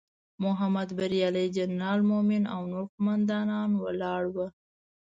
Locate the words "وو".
4.33-4.47